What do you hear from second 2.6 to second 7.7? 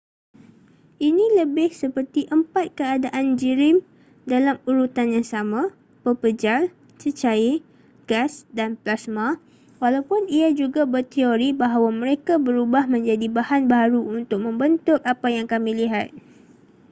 keadaan jirim dalam urutan yang sama: pepejal cecair